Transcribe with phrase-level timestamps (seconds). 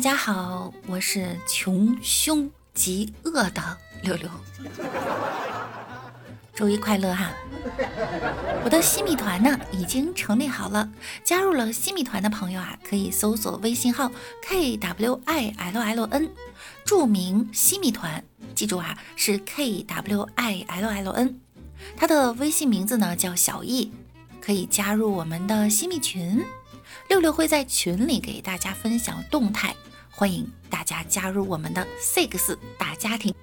[0.00, 3.62] 大家好，我是穷凶极恶的
[4.02, 4.30] 六六。
[6.54, 7.30] 周一快乐哈！
[8.64, 10.90] 我的西米团呢已经成立好了，
[11.22, 14.10] 加入了西米团的朋友啊，可以搜索微信号
[14.42, 16.30] k w i l l n，
[16.82, 21.38] 注明西米团，记住啊，是 k w i l l n。
[21.94, 23.92] 他的微信名字呢叫小易，
[24.40, 26.42] 可以加入我们的西米群，
[27.10, 29.76] 六六会在群里给大家分享动态，
[30.10, 33.34] 欢迎大家加入我们的 six 大家庭。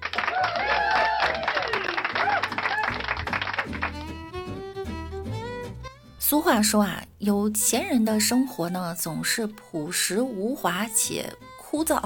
[6.18, 12.00] 俗话说啊，有钱人的生活呢总是朴实无华且枯燥。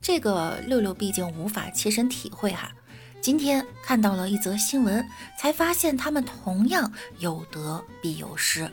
[0.00, 2.72] 这个六六毕竟无法切身体会哈。
[3.20, 5.06] 今天看到了一则新闻，
[5.38, 8.68] 才发现他们同样有得必有失。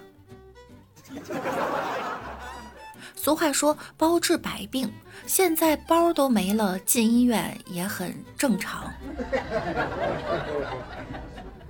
[3.21, 4.89] 俗话说包治百病，
[5.27, 8.89] 现在包都没了，进医院也很正常。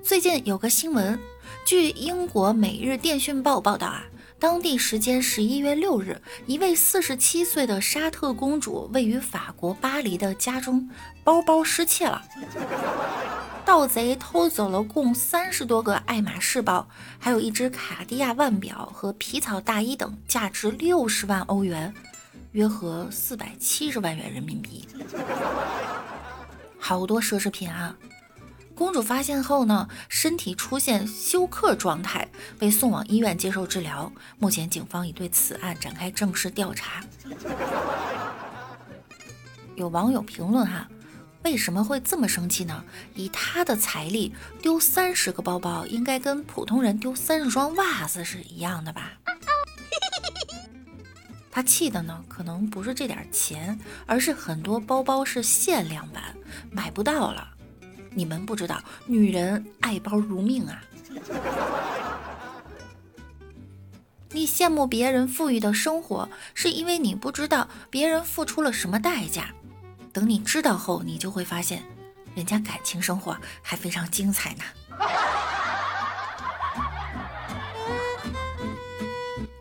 [0.04, 1.20] 最近有个新闻。
[1.66, 4.04] 据英国《每日电讯报》报道啊，
[4.38, 10.88] 当地时间十一月六日，一位四十七岁的沙特公主位于法国巴黎的家中，
[11.24, 12.22] 包包失窃了。
[13.70, 16.90] 盗贼偷走了共三十多个爱马仕包，
[17.20, 21.94] 还有一只卡地亚腕表和皮草大衣等，价值六十万欧元，
[22.54, 24.88] 约合四百七十万元人民币。
[26.80, 27.96] 好多奢侈品啊！
[28.74, 32.28] 公主发现后呢，身体出现休克状态，
[32.58, 34.12] 被送往医院接受治疗。
[34.40, 37.04] 目前警方已对此案展开正式调查。
[39.76, 40.90] 有网友评论哈，
[41.44, 42.84] 为什么会这么生气呢？
[43.16, 49.14] 以他的财力，丢三十个包包，应该跟普通人丢三十双袜子是一样的吧？
[51.52, 56.36] 他气的呢，可能不是这点钱，而是很多包包是限量版，
[56.72, 57.48] 买不到了。
[58.12, 60.84] 你们不知道，女人爱包如命啊！
[64.32, 69.54] 你羡慕别人富裕的生活，是因为你不知道别人付出了什么代价。
[70.20, 71.82] 等你知道后，你就会发现，
[72.36, 74.64] 人家感情生活还非常精彩呢。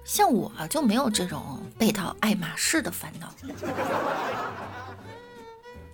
[0.04, 3.32] 像我就没有这种被套爱马仕的烦恼。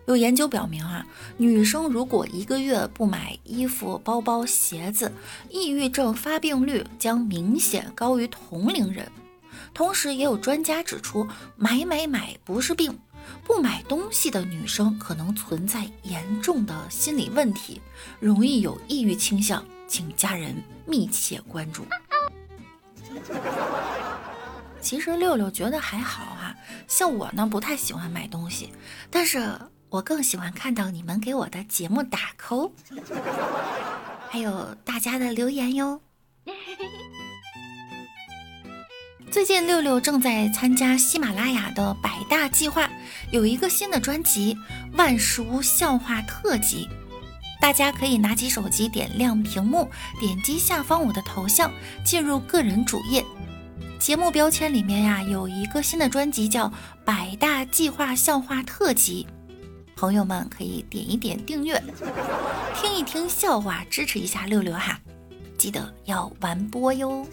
[0.07, 1.05] 有研究表明啊，
[1.37, 5.13] 女生如果一个月不买衣服、包包、鞋子，
[5.51, 9.13] 抑郁症发病率将明显高于同龄人。
[9.75, 12.99] 同时，也有专家指出，买买买不是病，
[13.45, 17.81] 不买东西的女生可能存在严重的心理问题，
[18.21, 20.55] 容易有抑郁倾向，请家人
[20.87, 21.87] 密切关注。
[24.81, 26.55] 其实六六觉得还好哈，
[26.87, 28.73] 像我呢，不太喜欢买东西，
[29.11, 29.59] 但是。
[29.91, 32.73] 我更喜欢看到你们给我的节目打 call，
[34.29, 36.01] 还有大家的留言哟。
[39.31, 42.91] 最近六六正在参加喜马拉雅的百大计划，
[43.31, 44.55] 有一个新的专辑
[44.97, 46.89] 《万事屋笑话特辑》，
[47.61, 49.91] 大家可以拿起手机点亮屏幕，
[50.21, 51.71] 点击下方我的头像，
[52.05, 53.25] 进入个人主页，
[53.99, 56.69] 节目标签里面呀有一个新的专辑叫
[57.05, 59.27] 《百大计划笑话特辑》。
[59.97, 61.83] 朋友们可以点一点订阅，
[62.77, 65.01] 听一听笑话，支持一下六六哈，
[65.57, 67.27] 记得要完播哟。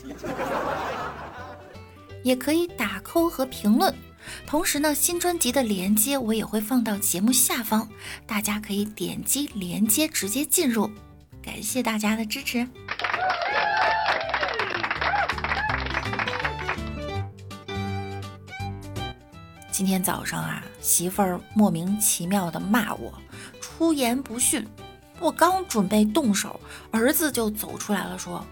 [2.23, 3.93] 也可以打扣和评论，
[4.45, 7.87] 同时呢，新专辑的链接我也会放到节目下方，
[8.25, 10.89] 大家可以点击链接直接进入。
[11.41, 12.67] 感谢大家的支持。
[19.71, 23.11] 今天早上啊，媳妇儿莫名其妙的骂我，
[23.59, 24.67] 出言不逊。
[25.19, 26.59] 我刚准备动手，
[26.91, 28.45] 儿子就走出来了，说：“，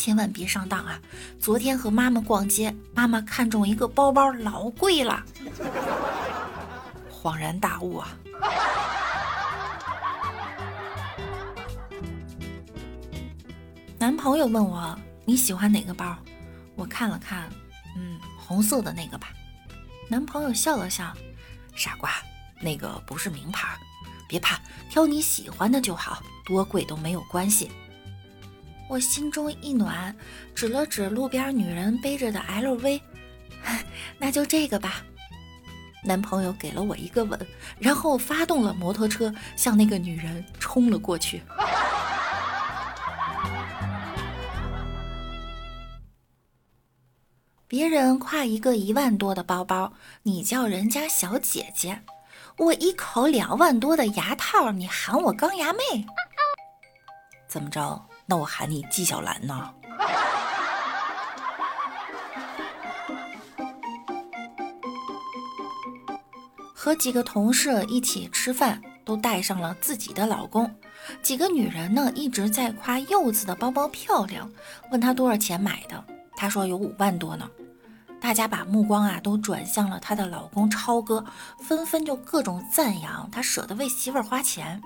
[0.00, 0.98] 千万别上当啊！
[1.38, 5.22] 昨天和妈妈逛街，妈妈看中一个包包，老贵了。”
[7.12, 8.16] 恍然大悟啊！
[13.98, 16.16] 男朋友问我你喜欢哪个包？
[16.76, 17.50] 我看了看，
[17.94, 19.28] 嗯，红色的那个吧。
[20.08, 21.14] 男朋友笑了笑，
[21.76, 22.10] 傻瓜，
[22.58, 23.76] 那个不是名牌，
[24.26, 24.58] 别怕，
[24.88, 27.70] 挑你喜欢的就好，多贵都没有关系。
[28.90, 30.12] 我心中一暖，
[30.52, 33.00] 指了指路边女人背着的 LV，
[34.18, 35.04] 那就这个吧。
[36.02, 37.38] 男朋友给了我一个吻，
[37.78, 41.40] 然后发动了摩托车，向那个女人冲了过去。
[47.68, 49.92] 别人挎一个一万多的包包，
[50.24, 51.94] 你叫人家小姐姐；
[52.56, 55.78] 我一口两万多的牙套，你喊我钢牙妹。
[57.46, 58.09] 怎么着？
[58.30, 59.74] 那我喊你纪晓岚呢？
[66.72, 70.72] 和几个同事一起吃饭，都带上了自己的老公。
[71.20, 74.48] 几个女人呢，一直在夸柚子的包包漂亮，
[74.92, 76.04] 问她多少钱买的。
[76.36, 77.50] 她说有五万多呢。
[78.20, 81.24] 大家把目光啊都转向了她的老公超哥，
[81.58, 84.80] 纷纷就各种赞扬他舍得为媳妇儿花钱。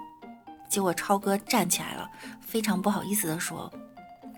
[0.74, 2.10] 结果超哥站起来了，
[2.40, 3.72] 非常不好意思地说：“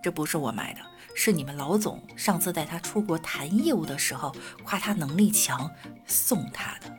[0.05, 0.81] 这不是我买的，
[1.15, 5.71] 是你们老总上次带他出国谈业务的时候夸他能力强，
[6.07, 6.95] 送他的。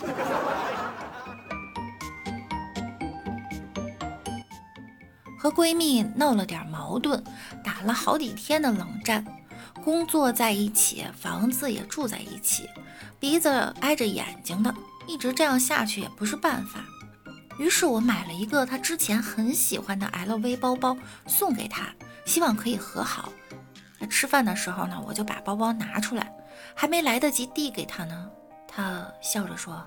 [5.38, 7.22] ”和闺蜜闹了点矛盾，
[7.62, 9.22] 打了好几天的冷战。
[9.84, 12.70] 工作在一起，房子也住在一起，
[13.20, 13.50] 鼻子
[13.82, 14.74] 挨着眼睛的，
[15.06, 16.82] 一直这样下去也不是办法。
[17.58, 20.96] 于是我买了一个他之前很喜欢的 LV 包包
[21.26, 21.88] 送给他，
[22.24, 23.28] 希望可以和好。
[23.98, 26.32] 那吃饭的时候呢，我就把包包拿出来，
[26.74, 28.30] 还没来得及递给他呢，
[28.68, 29.84] 他笑着说：“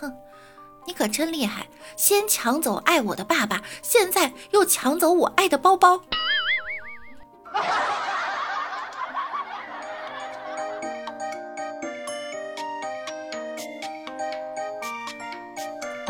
[0.00, 0.12] 哼，
[0.84, 6.02] 你可真厉害，先抢走爱我的爸爸，现在又抢走我爱的包包。”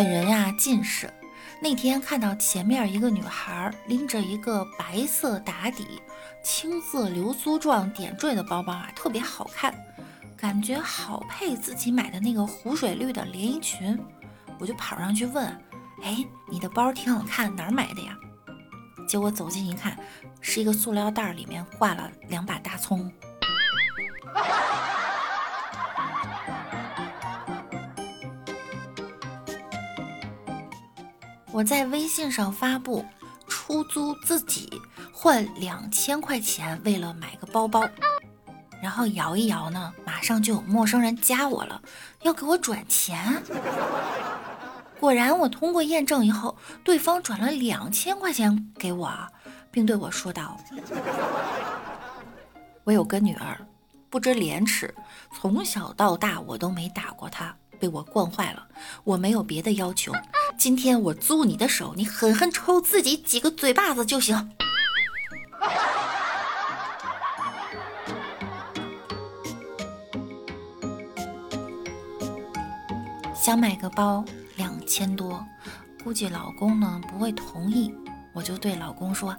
[0.01, 1.13] 本人呀近视，
[1.61, 6.01] 那天看到前面一个女孩拎着一个白色打底、
[6.43, 9.75] 青色流苏状点缀的包包啊，特别好看，
[10.39, 14.03] 感觉好配自己买的那个湖水绿的连衣裙，
[14.59, 15.47] 我就跑上去问
[16.03, 18.17] ：“哎，你的包挺好看，哪儿买的呀？”
[19.07, 19.99] 结果走近一看，
[20.41, 23.13] 是一个塑料袋，里面挂了两把大葱。
[31.53, 33.05] 我在微信上发布
[33.49, 34.81] 出租自己
[35.13, 37.89] 换两千块钱，为了买个包包，
[38.81, 41.83] 然后摇一摇呢，马上就有陌生人加我了，
[42.23, 43.43] 要给我转钱。
[45.01, 49.13] 果然，我通过验证以后，对方转了两千块钱给我，
[49.73, 50.57] 并对我说道
[52.85, 53.59] ：“我有个女儿，
[54.09, 54.95] 不知廉耻，
[55.35, 58.69] 从小到大我都没打过她。”被我惯坏了，
[59.05, 60.13] 我没有别的要求。
[60.61, 64.51] 今天我租你的手，你狠狠抽自己几个嘴巴子就行。
[73.35, 74.23] 想买个包
[74.57, 75.43] 两千多，
[76.05, 77.91] 估计老公呢不会同意，
[78.35, 79.35] 我就对老公说，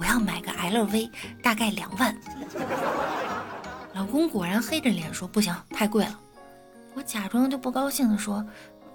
[0.00, 1.08] 我要买个 LV，
[1.44, 2.12] 大概两万。
[3.92, 6.18] 老公果然黑着脸说不行，太贵了。
[6.92, 8.44] 我假装就不高兴的说：“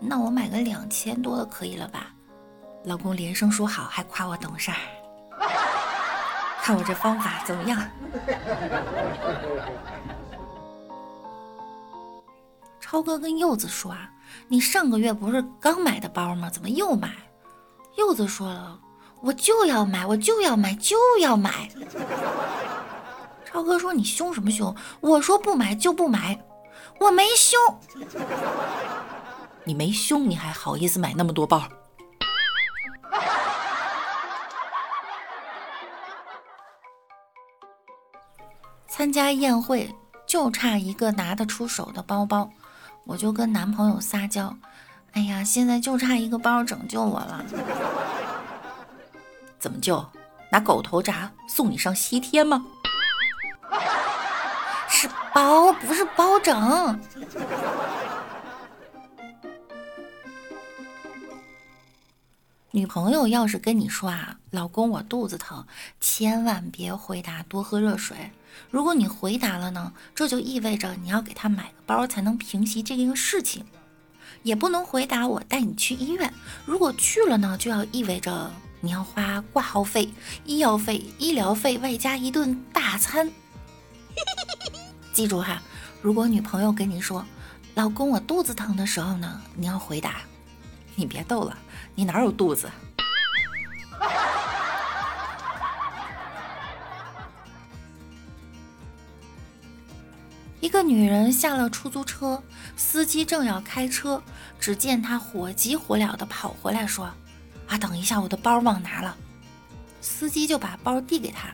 [0.02, 2.08] 那我买个两千多的可以了吧？”
[2.84, 4.78] 老公连声说好，还夸我懂事儿。
[6.64, 7.80] 看我这方法怎么样？
[12.82, 14.10] 超哥跟柚子说啊
[14.50, 16.50] ：“你上个月不是刚买的包吗？
[16.50, 17.10] 怎么又买？”
[17.98, 18.80] 柚子说了
[19.22, 21.70] ：“我就要买，我就要买，就要买。”
[23.46, 24.76] 超哥说：“你凶什么凶？
[25.02, 26.44] 我说不买就不买。”
[27.00, 27.60] 我没凶，
[29.64, 31.64] 你没胸，你还好意思买那么多包？
[38.88, 39.96] 参加宴会
[40.28, 42.50] 就差一个拿得出手的包包，
[43.06, 44.56] 我就跟男朋友撒娇
[45.14, 47.44] ：“哎呀，现在就差一个包拯救我了。”
[49.58, 50.06] 怎么救？
[50.52, 52.66] 拿狗头铡送你上西天吗？
[54.90, 57.00] 是包不是包拯。
[62.74, 65.66] 女朋友要是跟你说啊，老公我肚子疼，
[66.00, 68.32] 千万别回答多喝热水。
[68.70, 73.66] 如果你回答了呢，这就意味着你要给她买个包才能平息这个事情。
[74.44, 76.34] 也不能回答我带你去医院。
[76.66, 78.50] 如果去了呢，就要意味着
[78.80, 80.10] 你要花挂号费、
[80.46, 83.30] 医药费、医疗费，外加一顿大餐。
[85.12, 85.62] 记住哈，
[86.02, 87.26] 如果女朋友跟你说
[87.76, 90.22] “老公，我肚子疼”的时候呢，你要回答
[91.02, 91.58] ：“你别逗了，
[91.96, 92.70] 你哪有肚子？”
[100.60, 102.44] 一个女人下了出租车，
[102.78, 104.22] 司机正要开车，
[104.60, 107.12] 只见她火急火燎的跑回来，说
[107.66, 109.18] ：“啊，等一下，我的包忘拿了。”
[110.02, 111.50] 司机就把包递给她。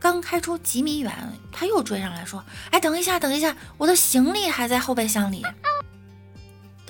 [0.00, 1.12] 刚开出几米远，
[1.52, 5.46] 他又追上来说：“哎，等一下，等一下，我的行李还在后备箱里。”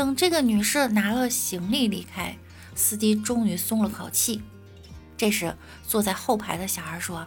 [0.01, 2.35] 等这个女士拿了行李离开，
[2.75, 4.43] 司机终于松了口气。
[5.15, 5.55] 这时，
[5.87, 7.27] 坐在后排的小孩说：“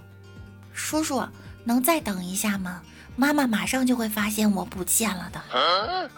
[0.74, 1.24] 叔叔，
[1.66, 2.82] 能再等一下吗？”
[3.16, 6.10] 妈妈马上就会发现我不见了的。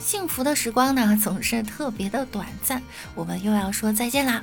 [0.00, 2.82] 幸福的时光呢，总是特别的短暂。
[3.14, 4.42] 我们又要说再见啦！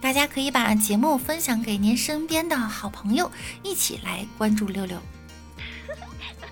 [0.00, 3.30] 大家可以把节目分享给您身边的好朋友，
[3.62, 4.98] 一起来关注六六。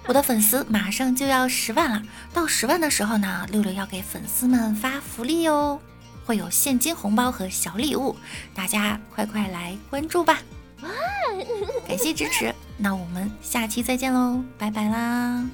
[0.07, 2.03] 我的粉丝马上就要十万了，
[2.33, 5.81] 到十万的时候呢，六六要给粉丝们发福利哟。
[6.25, 8.15] 会有现金红包和小礼物，
[8.55, 10.39] 大家快快来关注吧！
[11.87, 15.47] 感谢支持，那我们下期再见喽，拜拜啦！